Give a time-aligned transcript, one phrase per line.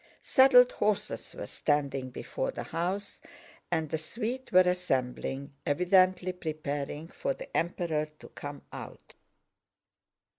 [0.23, 3.19] Saddled horses were standing before the house
[3.69, 9.13] and the suite were assembling, evidently preparing for the Emperor to come out.